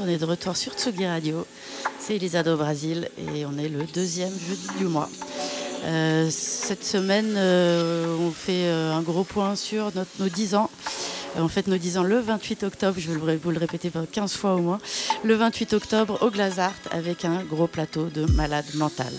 [0.00, 1.46] on est de retour sur Tsugi Radio.
[1.98, 5.08] C'est Elisado au Brésil et on est le deuxième jeudi du mois.
[5.84, 10.70] Euh, cette semaine, euh, on fait euh, un gros point sur nos 10 ans.
[11.36, 14.54] On fête nos 10 ans le 28 octobre, je vais vous le répéter 15 fois
[14.54, 14.80] au moins.
[15.24, 19.14] Le 28 octobre au Glazart avec un gros plateau de malades mentales.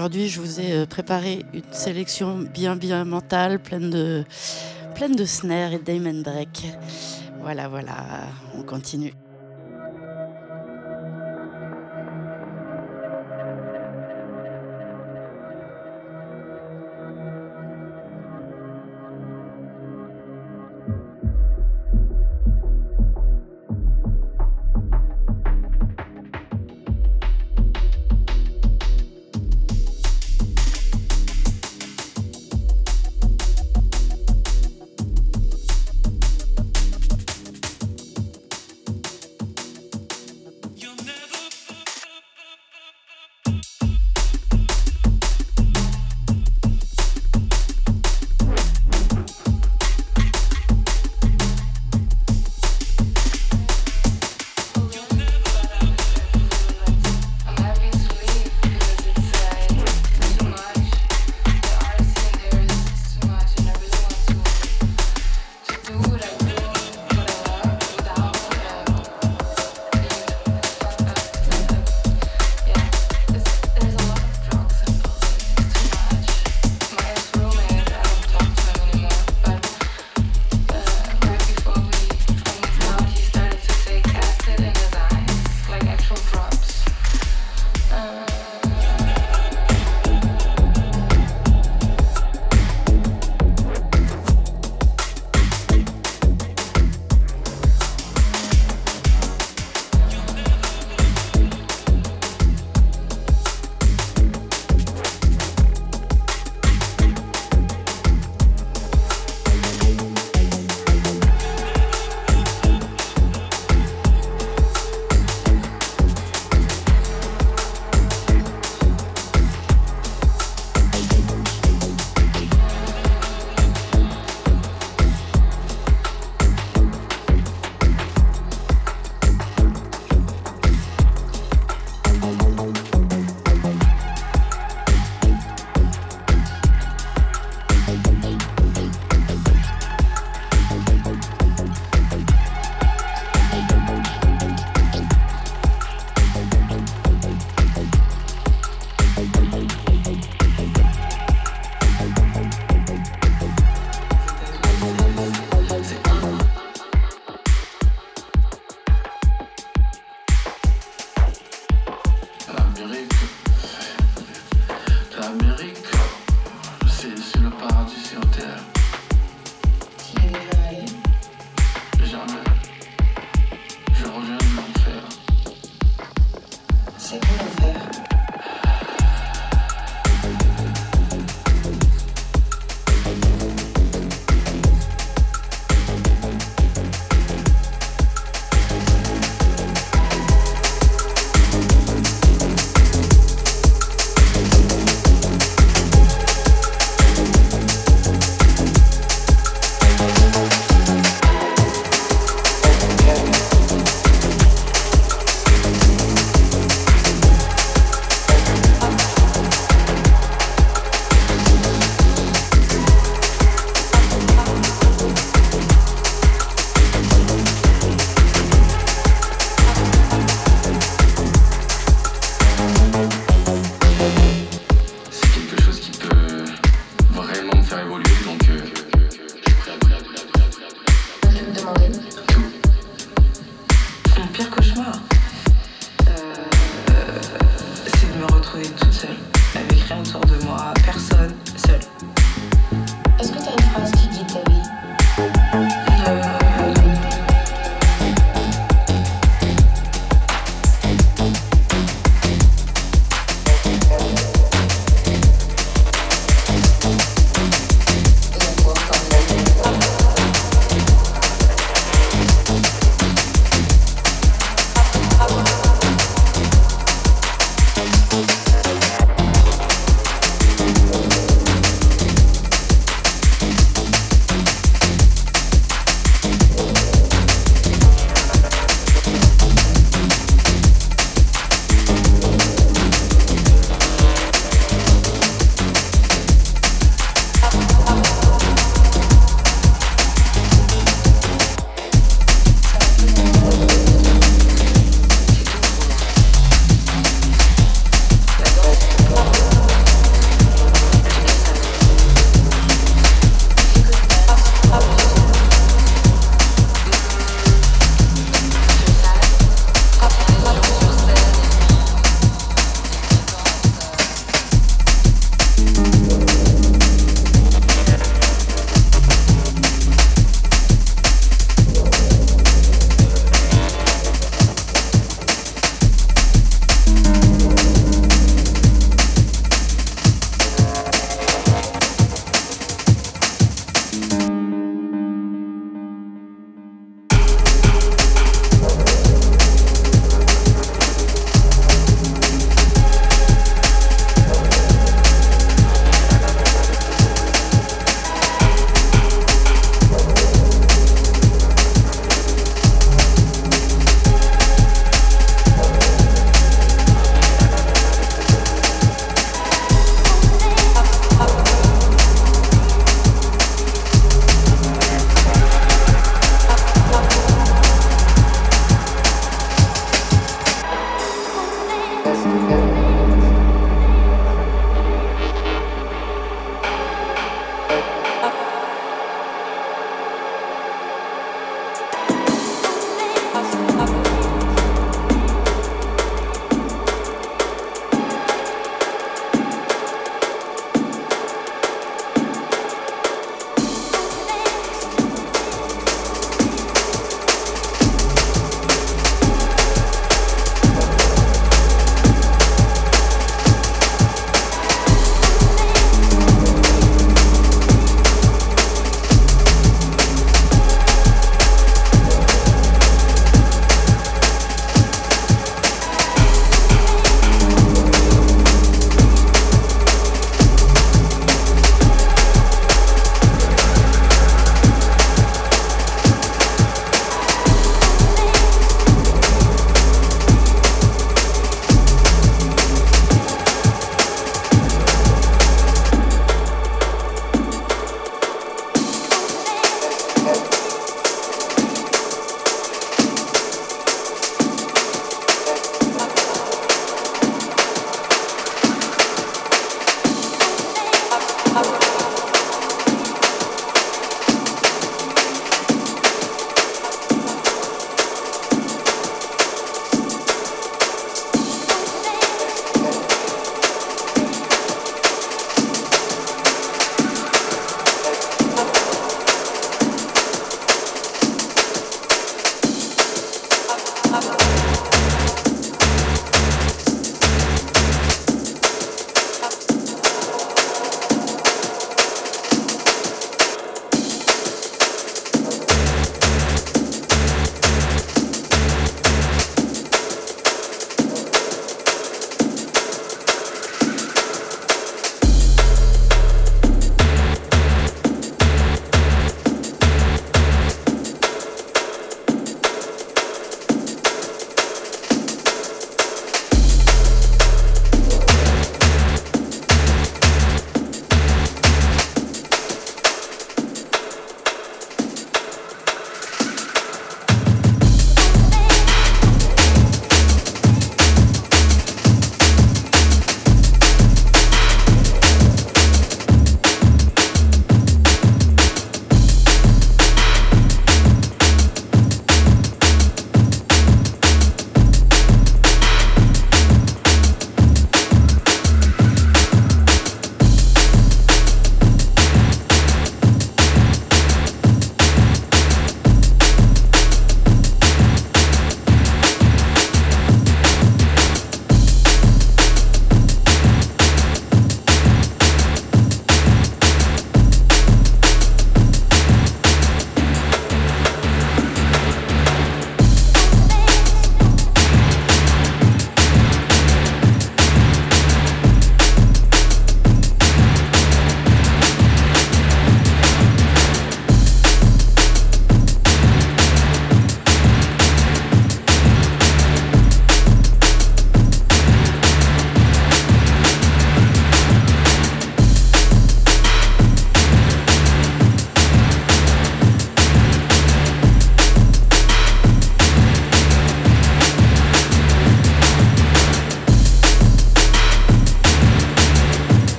[0.00, 4.24] Aujourd'hui, je vous ai euh, préparé une sélection bien, bien mentale, pleine de,
[4.94, 6.64] pleine de snares et Damon Drake.
[7.42, 7.96] Voilà, voilà,
[8.56, 9.12] on continue.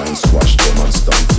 [0.00, 1.37] and squash them and stomp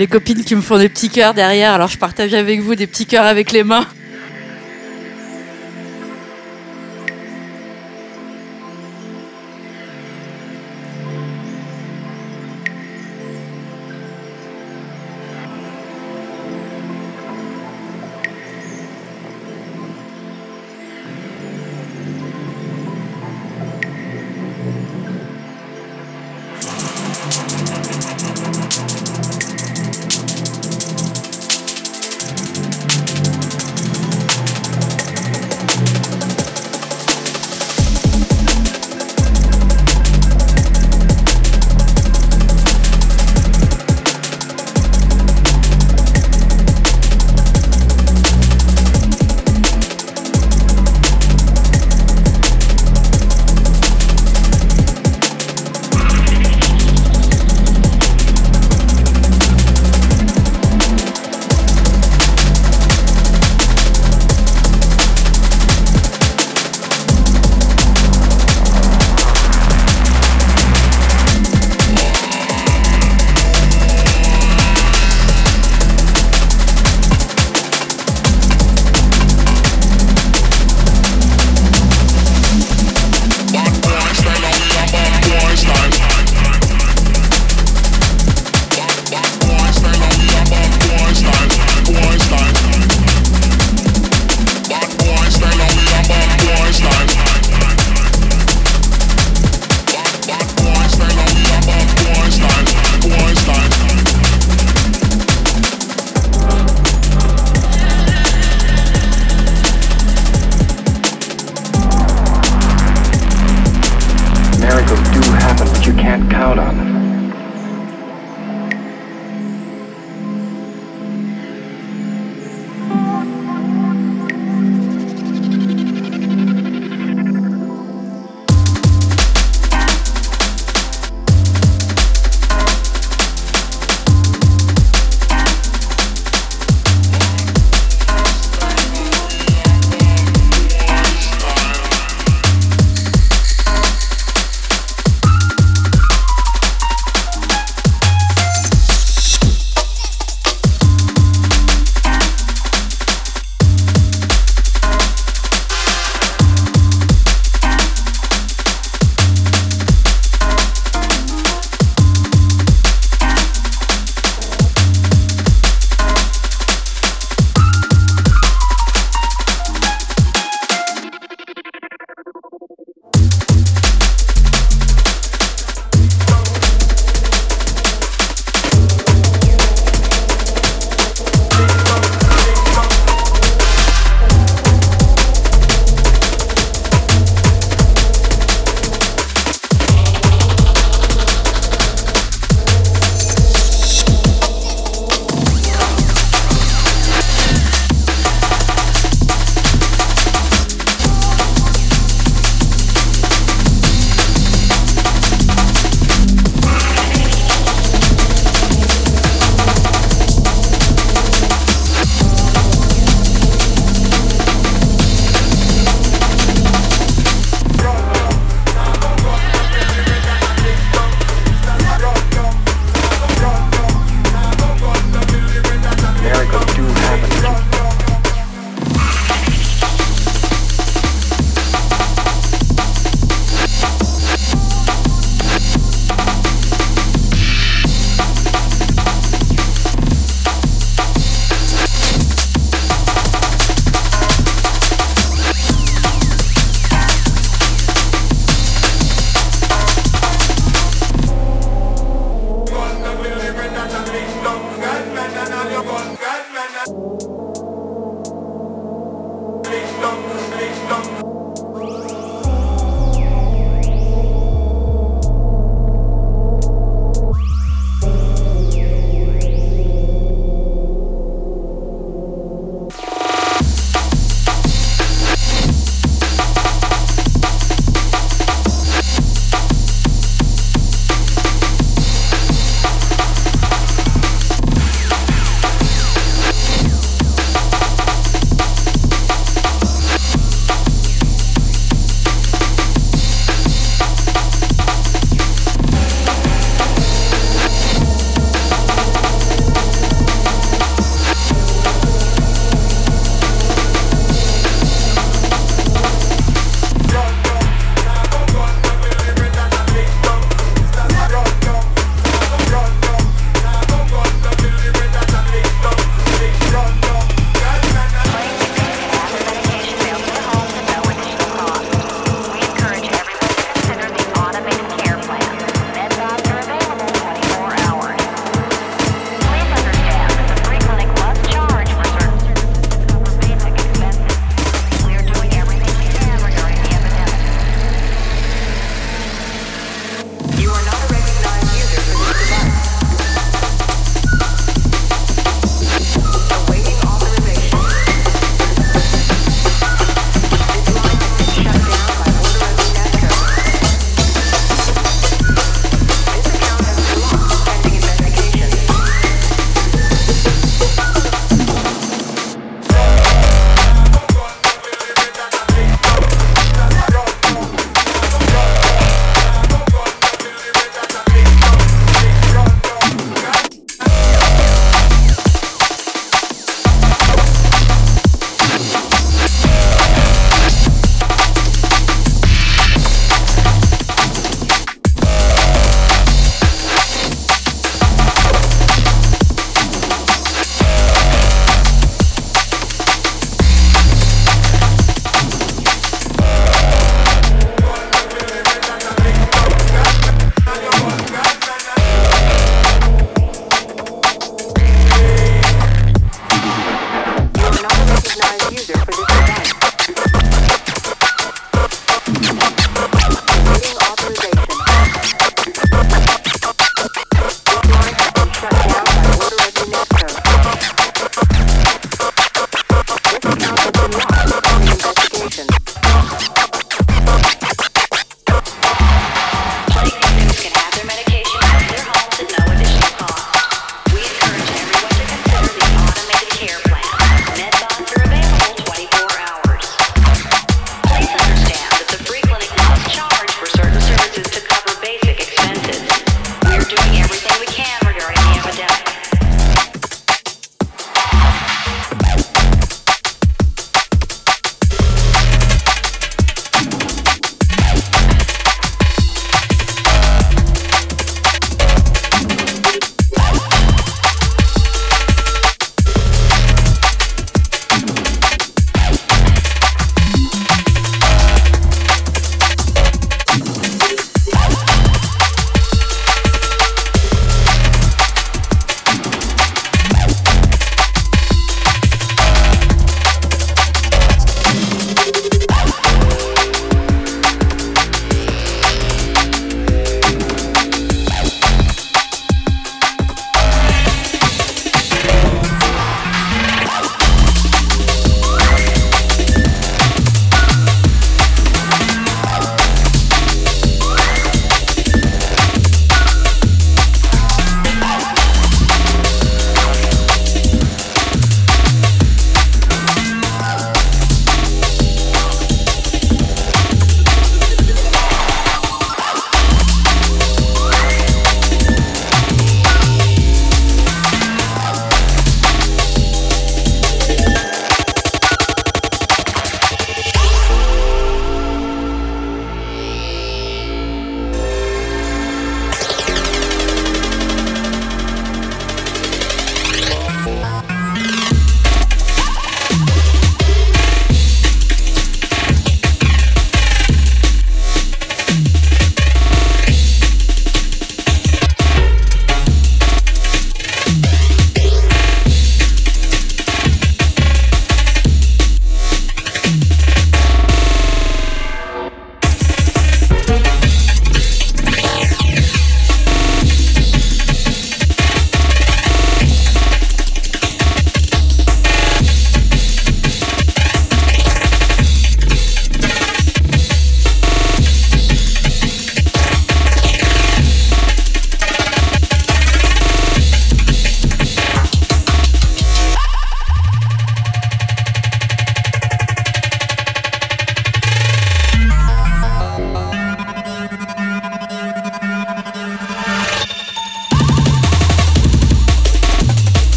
[0.00, 2.86] les copines qui me font des petits cœurs derrière, alors je partage avec vous des
[2.86, 3.86] petits cœurs avec les mains.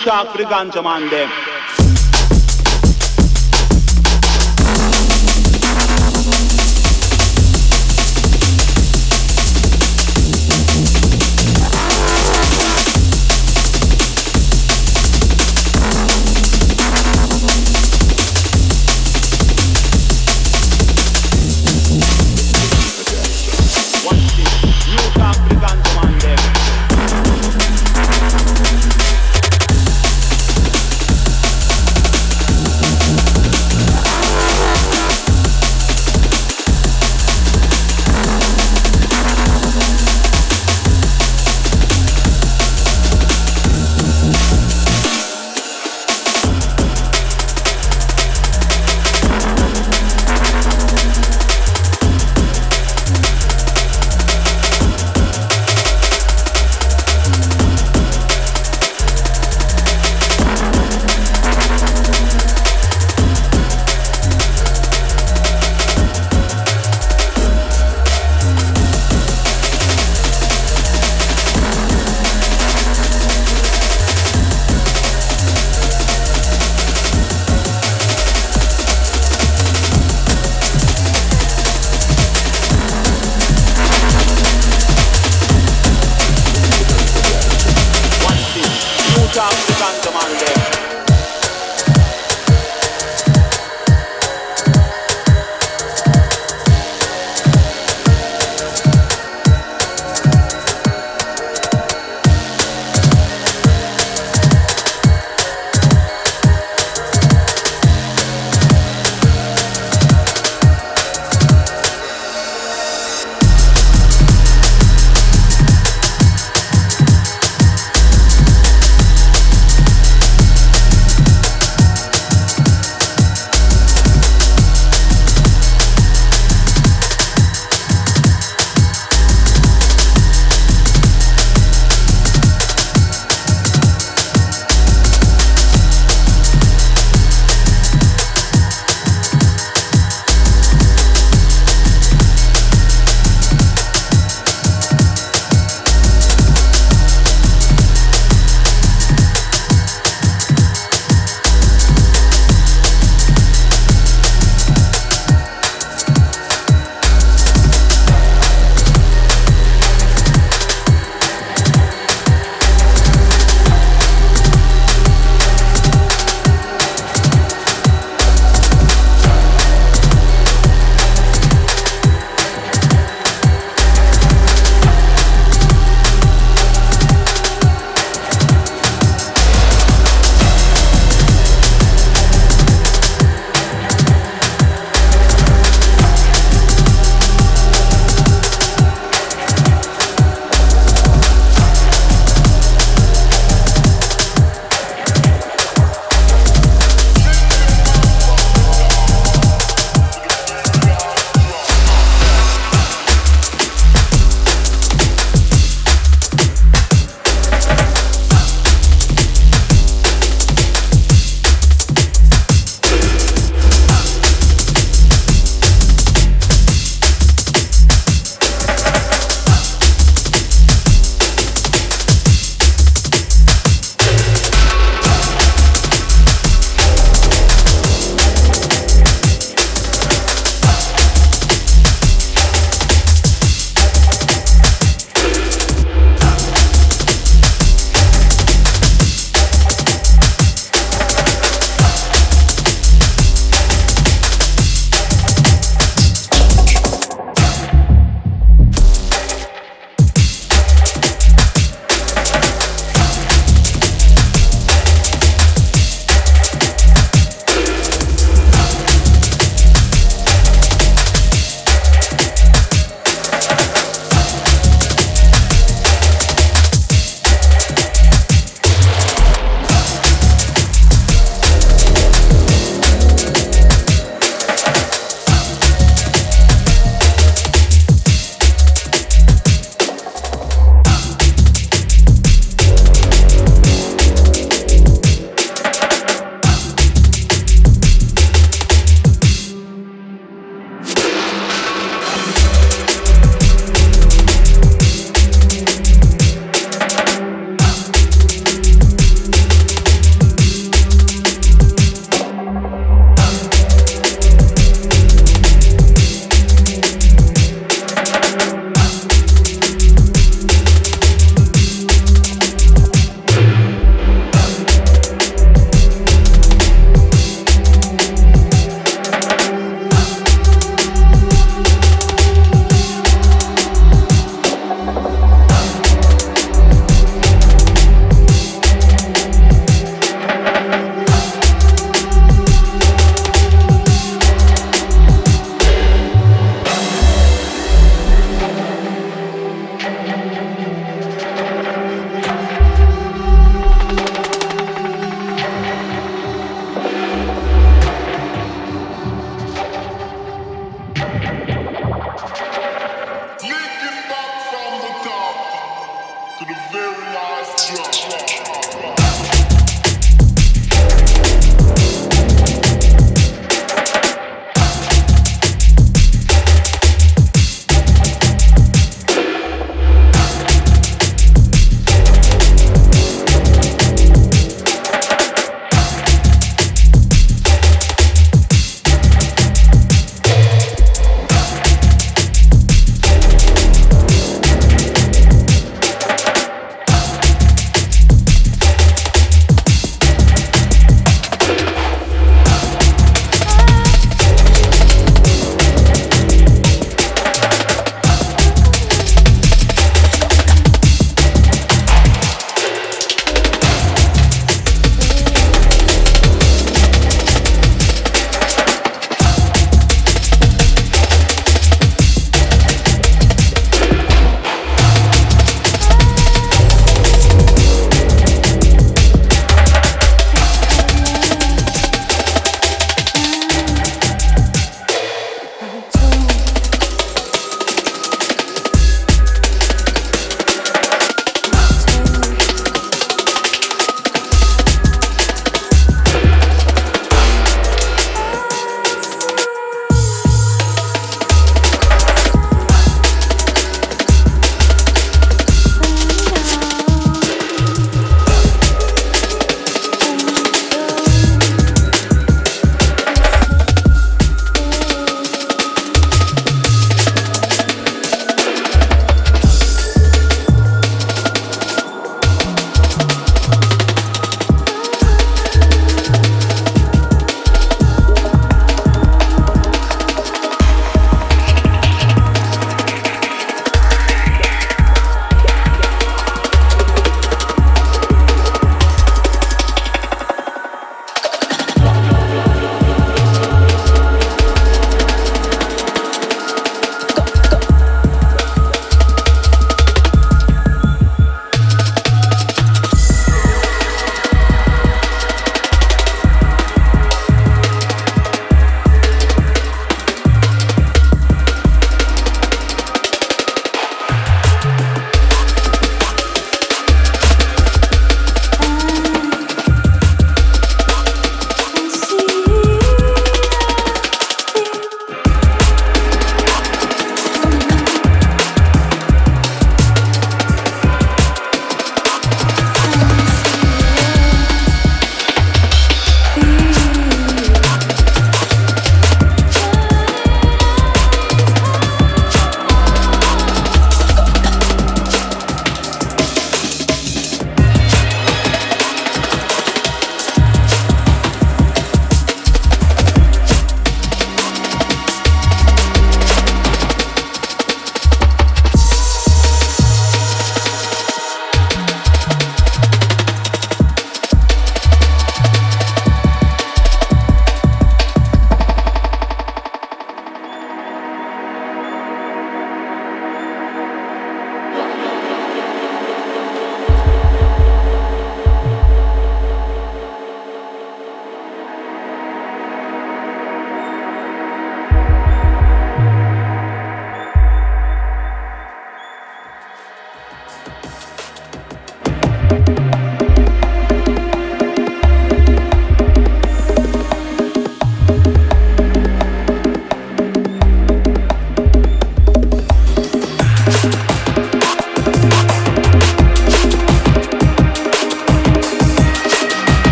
[0.00, 1.49] Musa Afrikan Camande.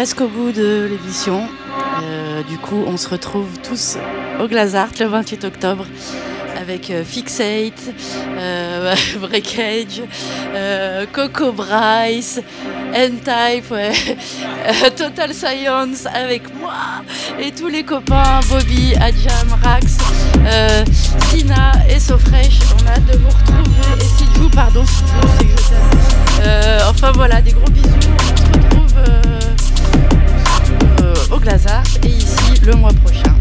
[0.00, 1.46] Presque au bout de l'émission.
[2.02, 3.98] Euh, du coup, on se retrouve tous
[4.42, 5.84] au Glazart le 28 octobre
[6.58, 7.92] avec euh, Fixate,
[8.38, 10.00] euh, Breakage,
[11.12, 12.40] Coco Bryce,
[12.94, 13.74] N-Type,
[14.96, 17.04] Total Science avec moi
[17.38, 19.98] et tous les copains, Bobby, Adjam, Rax,
[21.28, 22.58] Sina et SoFresh.
[22.80, 24.48] On a hâte de vous retrouver.
[24.48, 25.60] Et pardon, Sidjou, sais que
[26.40, 27.90] je enfin voilà, des gros bisous.
[31.32, 33.34] Au Glazart et ici le mois prochain.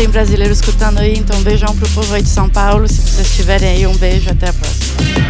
[0.00, 2.88] Tem brasileiro escutando aí, então beijão pro povo aí de São Paulo.
[2.88, 5.29] Se vocês estiverem aí, um beijo, até a próxima.